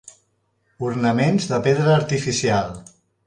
[0.87, 2.73] Ornaments de pedra artificial.